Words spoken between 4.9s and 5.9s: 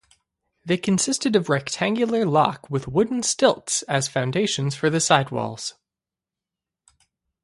side walls.